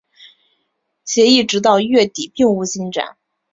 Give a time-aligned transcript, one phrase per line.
[1.05, 3.17] 协议直到月底并无进展。